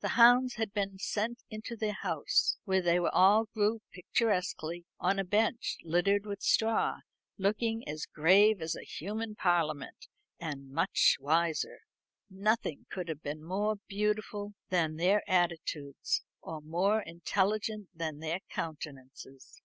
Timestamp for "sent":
0.98-1.42